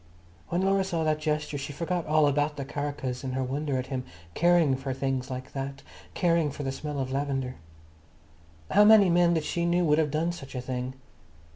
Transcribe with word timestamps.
When 0.49 0.63
Laura 0.63 0.83
saw 0.83 1.03
that 1.03 1.19
gesture 1.19 1.59
she 1.59 1.73
forgot 1.73 2.07
all 2.07 2.25
about 2.27 2.57
the 2.57 2.65
karakas 2.65 3.23
in 3.23 3.33
her 3.33 3.43
wonder 3.43 3.77
at 3.77 3.85
him 3.93 4.03
caring 4.33 4.75
for 4.75 4.95
things 4.95 5.29
like 5.29 5.53
that—caring 5.53 6.49
for 6.49 6.63
the 6.63 6.71
smell 6.71 6.99
of 6.99 7.11
lavender. 7.11 7.57
How 8.71 8.83
many 8.83 9.11
men 9.11 9.35
that 9.35 9.43
she 9.43 9.63
knew 9.63 9.85
would 9.85 9.99
have 9.99 10.09
done 10.09 10.31
such 10.31 10.55
a 10.55 10.59
thing? 10.61 10.95